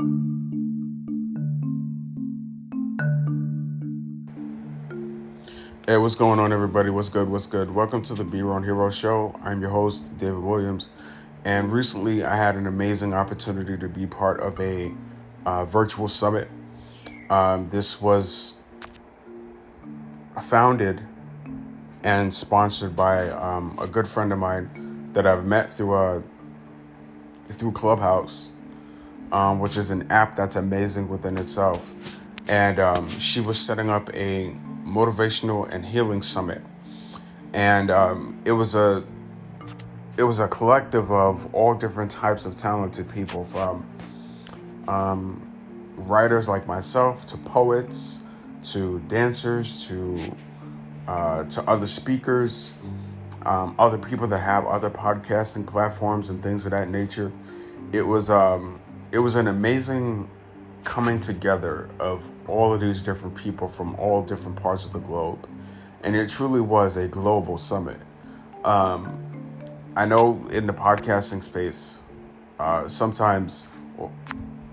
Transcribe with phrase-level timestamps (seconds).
[0.00, 0.06] Hey,
[5.98, 6.90] what's going on, everybody?
[6.90, 7.28] What's good?
[7.28, 7.74] What's good?
[7.74, 9.38] Welcome to the Your Own Hero Show.
[9.42, 10.88] I'm your host, David Williams.
[11.44, 14.92] And recently, I had an amazing opportunity to be part of a
[15.46, 16.48] uh, virtual summit.
[17.30, 18.54] Um, this was
[20.42, 21.02] founded
[22.02, 26.24] and sponsored by um, a good friend of mine that I've met through a
[27.46, 28.50] through Clubhouse,
[29.32, 31.92] um, which is an app that's amazing within itself.
[32.48, 34.54] And um, she was setting up a
[34.84, 36.60] motivational and healing summit,
[37.52, 39.04] and um, it was a
[40.16, 43.88] it was a collective of all different types of talented people, from
[44.88, 45.50] um,
[45.96, 48.22] writers like myself to poets
[48.62, 50.18] to dancers to
[51.06, 52.72] uh, to other speakers,
[53.44, 57.30] um, other people that have other podcasting platforms and things of that nature.
[57.92, 58.80] It was um,
[59.14, 60.28] it was an amazing
[60.82, 65.48] coming together of all of these different people from all different parts of the globe.
[66.02, 67.98] And it truly was a global summit.
[68.64, 69.20] Um,
[69.94, 72.02] I know in the podcasting space,
[72.58, 73.68] uh, sometimes,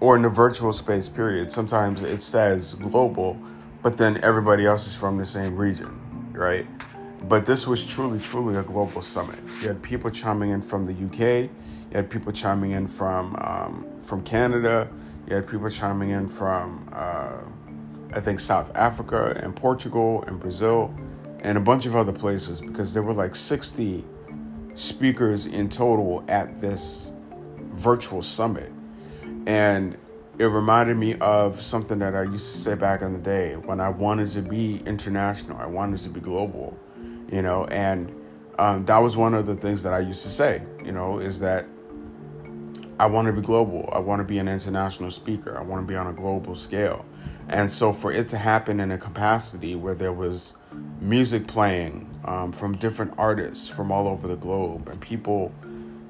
[0.00, 3.40] or in the virtual space, period, sometimes it says global,
[3.82, 5.98] but then everybody else is from the same region,
[6.32, 6.66] right?
[7.28, 9.38] But this was truly, truly a global summit.
[9.60, 11.50] You had people chiming in from the UK,
[11.90, 14.88] you had people chiming in from um, from Canada,
[15.28, 17.40] you had people chiming in from, uh,
[18.14, 20.94] I think, South Africa and Portugal and Brazil
[21.40, 24.04] and a bunch of other places because there were like 60
[24.74, 27.12] speakers in total at this
[27.70, 28.72] virtual summit.
[29.46, 29.96] And
[30.38, 33.80] it reminded me of something that I used to say back in the day when
[33.80, 36.78] I wanted to be international, I wanted to be global,
[37.30, 38.14] you know, and
[38.58, 41.40] um, that was one of the things that I used to say, you know, is
[41.40, 41.66] that
[42.98, 43.90] I want to be global.
[43.92, 45.58] I want to be an international speaker.
[45.58, 47.04] I want to be on a global scale.
[47.48, 50.54] And so for it to happen in a capacity where there was
[51.00, 55.52] music playing um, from different artists from all over the globe and people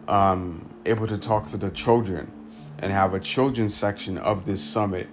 [0.09, 2.33] um, able to talk to the children
[2.79, 5.09] and have a children's section of this summit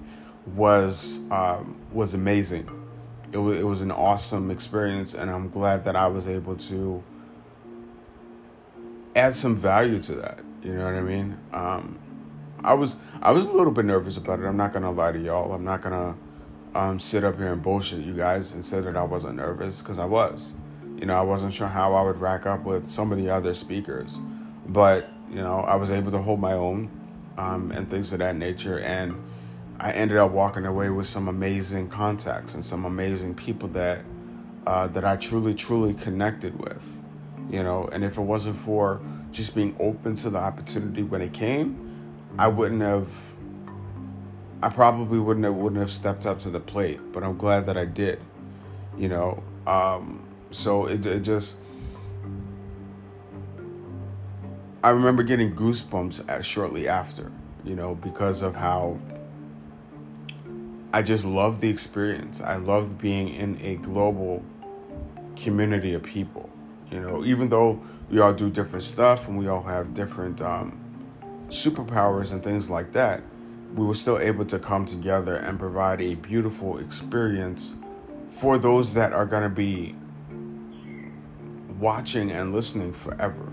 [0.46, 2.83] was um, was amazing.
[3.34, 7.04] It was, it was an awesome experience, and I'm glad that I was able to
[9.16, 10.40] add some value to that.
[10.62, 11.38] You know what I mean?
[11.52, 12.00] Um,
[12.64, 14.46] I was I was a little bit nervous about it.
[14.46, 15.52] I'm not gonna lie to y'all.
[15.52, 16.16] I'm not gonna
[16.76, 20.00] um, sit up here and bullshit you guys and say that I wasn't nervous because
[20.00, 20.54] I was.
[20.98, 24.22] You know, I wasn't sure how I would rack up with so many other speakers,
[24.68, 26.90] but you know, I was able to hold my own
[27.38, 28.80] um, and things of that nature.
[28.80, 29.22] And
[29.84, 34.00] I ended up walking away with some amazing contacts and some amazing people that
[34.66, 37.02] uh, that I truly, truly connected with.
[37.50, 41.34] You know, and if it wasn't for just being open to the opportunity when it
[41.34, 43.34] came, I wouldn't have.
[44.62, 47.78] I probably wouldn't have wouldn't have stepped up to the plate, but I'm glad that
[47.78, 48.22] I did.
[48.98, 51.58] You know, um, so it, it just.
[54.82, 57.34] I remember getting goosebumps at, shortly after,
[57.66, 58.98] you know, because of how
[60.94, 62.40] I just love the experience.
[62.40, 64.46] I love being in a global
[65.36, 66.52] community of people.
[66.92, 67.82] You know, even though
[68.12, 70.80] we all do different stuff and we all have different um,
[71.48, 73.24] superpowers and things like that,
[73.74, 77.74] we were still able to come together and provide a beautiful experience
[78.28, 79.96] for those that are going to be
[81.80, 83.52] watching and listening forever.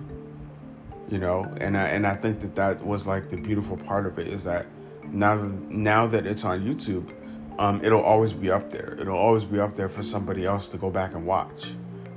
[1.11, 4.19] You know, and I, and I think that that was like the beautiful part of
[4.19, 4.67] it is that
[5.09, 5.37] now
[5.69, 7.11] now that it's on YouTube,
[7.61, 8.97] um, it'll always be up there.
[8.99, 11.75] It'll always be up there for somebody else to go back and watch.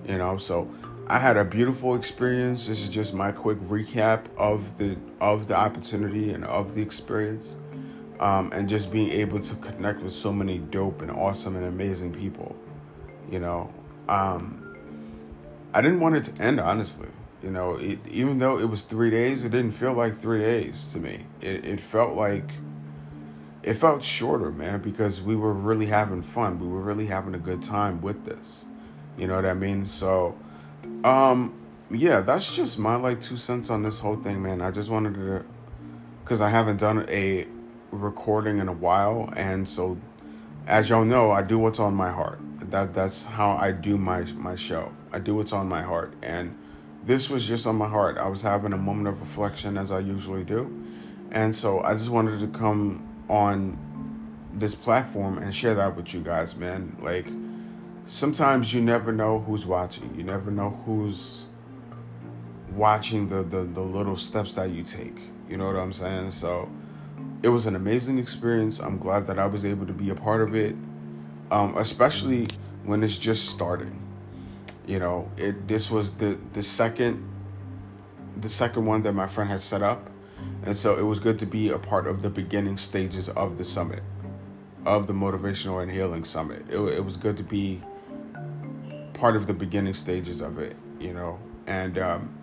[0.07, 0.73] You know, so
[1.07, 2.67] I had a beautiful experience.
[2.67, 7.57] This is just my quick recap of the of the opportunity and of the experience,
[8.21, 12.13] um, and just being able to connect with so many dope and awesome and amazing
[12.13, 12.55] people.
[13.29, 13.73] You know,
[14.07, 14.77] um,
[15.73, 17.09] I didn't want it to end honestly.
[17.41, 20.93] You know, it, even though it was three days, it didn't feel like three days
[20.93, 21.25] to me.
[21.41, 22.49] It it felt like
[23.63, 26.59] it felt shorter, man, because we were really having fun.
[26.59, 28.66] We were really having a good time with this.
[29.17, 29.85] You know what I mean?
[29.85, 30.37] So
[31.03, 31.53] um,
[31.90, 34.61] yeah, that's just my like two cents on this whole thing, man.
[34.61, 35.46] I just wanted to,
[36.26, 37.47] cause I haven't done a
[37.91, 39.97] recording in a while, and so
[40.66, 42.40] as y'all know, I do what's on my heart.
[42.72, 44.91] That that's how I do my my show.
[45.11, 46.58] I do what's on my heart, and
[47.03, 48.17] this was just on my heart.
[48.17, 50.85] I was having a moment of reflection as I usually do,
[51.32, 53.76] and so I just wanted to come on
[54.53, 56.96] this platform and share that with you guys, man.
[57.02, 57.26] Like
[58.06, 60.14] sometimes you never know who's watching.
[60.16, 61.46] You never know who's
[62.76, 65.18] watching the, the, the little steps that you take.
[65.50, 66.30] You know what I'm saying?
[66.30, 66.70] So
[67.41, 68.80] it was an amazing experience.
[68.80, 70.76] I'm glad that I was able to be a part of it,
[71.50, 72.46] um, especially
[72.84, 74.00] when it's just starting.
[74.85, 77.28] You know, it this was the the second
[78.38, 80.09] the second one that my friend had set up,
[80.63, 83.63] and so it was good to be a part of the beginning stages of the
[83.63, 84.03] summit,
[84.85, 86.66] of the motivational and healing summit.
[86.69, 87.81] It, it was good to be
[89.13, 90.75] part of the beginning stages of it.
[90.99, 92.34] You know, and um,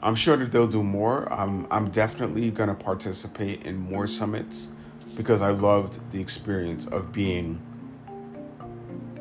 [0.00, 1.30] I'm sure that they'll do more.
[1.32, 4.68] I'm I'm definitely gonna participate in more summits
[5.14, 7.60] because I loved the experience of being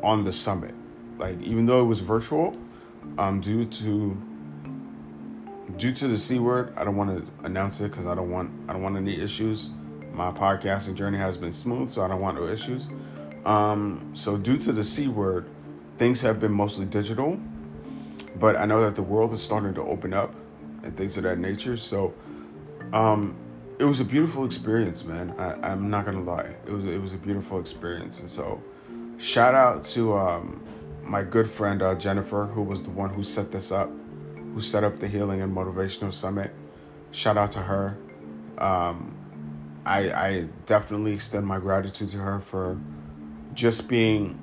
[0.04, 0.76] on the summit.
[1.18, 2.56] Like even though it was virtual,
[3.18, 4.22] um, due to
[5.76, 8.52] due to the c word, I don't want to announce it because I don't want
[8.70, 9.72] I don't want any issues.
[10.14, 12.90] My podcasting journey has been smooth, so I don't want no issues.
[13.46, 15.48] Um, so due to the c word,
[15.98, 17.40] things have been mostly digital,
[18.40, 20.34] but I know that the world is starting to open up
[20.84, 21.78] and things of that nature.
[21.78, 22.14] So,
[22.94, 23.38] um,
[23.80, 25.36] it was a beautiful experience, man.
[25.38, 28.62] I, am not gonna lie, it was it was a beautiful experience, and so
[29.18, 30.64] shout out to um,
[31.04, 33.92] my good friend uh, Jennifer, who was the one who set this up,
[34.54, 36.54] who set up the Healing and Motivational Summit.
[37.12, 37.98] Shout out to her.
[38.58, 39.16] Um,
[39.86, 42.78] I, I definitely extend my gratitude to her for
[43.54, 44.38] just being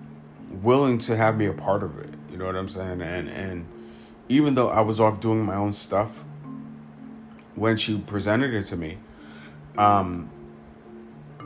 [0.63, 2.11] willing to have me a part of it.
[2.31, 3.01] You know what I'm saying?
[3.03, 3.67] And and
[4.29, 6.25] even though I was off doing my own stuff,
[7.55, 8.99] when she presented it to me,
[9.77, 10.31] um,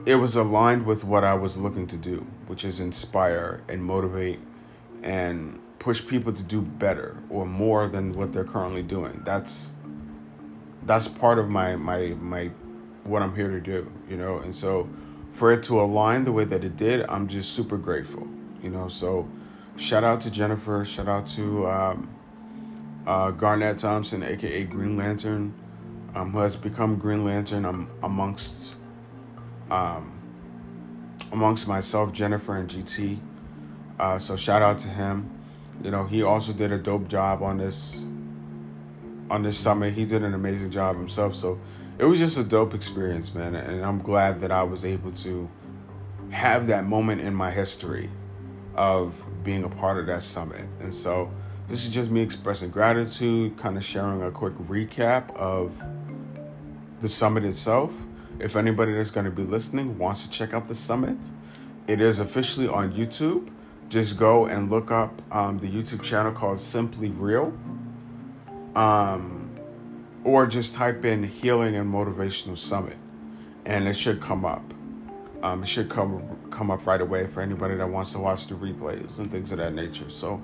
[0.07, 4.39] it was aligned with what I was looking to do, which is inspire and motivate
[5.03, 9.23] and push people to do better or more than what they're currently doing.
[9.25, 9.73] That's
[10.85, 12.51] that's part of my my my
[13.05, 14.39] what I'm here to do, you know.
[14.39, 14.89] And so
[15.33, 18.27] for it to align the way that it did, I'm just super grateful,
[18.63, 18.89] you know.
[18.89, 19.29] So
[19.77, 22.11] shout out to Jennifer, shout out to um,
[23.07, 25.55] uh, Garnett Thompson, aka Green Lantern
[26.15, 28.75] um, who has become Green Lantern um, amongst
[29.71, 30.13] um,
[31.31, 33.19] amongst myself, Jennifer, and GT.
[33.99, 35.31] Uh, so shout out to him.
[35.83, 38.07] You know, he also did a dope job on this
[39.31, 39.93] on this summit.
[39.93, 41.35] He did an amazing job himself.
[41.35, 41.61] So
[41.99, 43.55] it was just a dope experience, man.
[43.55, 45.49] And I'm glad that I was able to
[46.31, 48.11] have that moment in my history
[48.75, 50.65] of being a part of that summit.
[50.81, 51.31] And so
[51.69, 55.83] this is just me expressing gratitude, kind of sharing a quick recap of
[57.01, 58.01] the summit itself.
[58.39, 61.19] If anybody that's going to be listening wants to check out the summit,
[61.87, 63.51] it is officially on YouTube.
[63.89, 67.57] Just go and look up um, the YouTube channel called Simply Real.
[68.75, 69.51] Um,
[70.25, 72.97] or just type in Healing and Motivational Summit,
[73.65, 74.63] and it should come up.
[75.43, 78.55] Um, it should come come up right away for anybody that wants to watch the
[78.55, 80.11] replays and things of that nature.
[80.11, 80.41] So,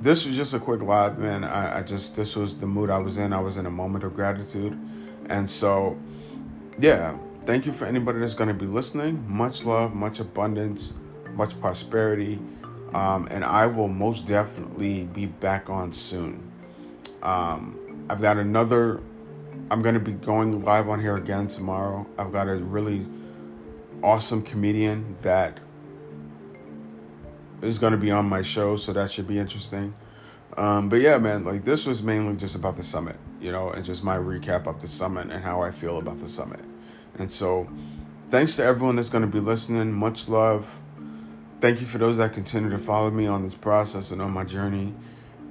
[0.00, 1.44] this was just a quick live, man.
[1.44, 3.32] I, I just this was the mood I was in.
[3.32, 4.78] I was in a moment of gratitude
[5.26, 5.96] and so,
[6.78, 9.24] yeah, thank you for anybody that's going to be listening.
[9.28, 10.94] Much love, much abundance,
[11.34, 12.38] much prosperity.
[12.94, 16.50] Um, and I will most definitely be back on soon.
[17.22, 19.00] Um, I've got another,
[19.70, 22.06] I'm going to be going live on here again tomorrow.
[22.18, 23.06] I've got a really
[24.02, 25.60] awesome comedian that
[27.62, 29.94] is going to be on my show, so that should be interesting.
[30.56, 33.84] Um, but yeah, man, like this was mainly just about the summit, you know, and
[33.84, 36.60] just my recap of the summit and how I feel about the summit.
[37.18, 37.68] And so,
[38.28, 39.92] thanks to everyone that's going to be listening.
[39.92, 40.80] Much love.
[41.62, 44.42] Thank you for those that continue to follow me on this process and on my
[44.42, 44.92] journey.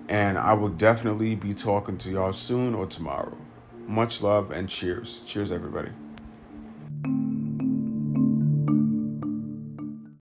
[0.10, 3.38] And I will definitely be talking to y'all soon or tomorrow.
[3.88, 5.24] Much love and cheers.
[5.26, 5.92] Cheers, everybody.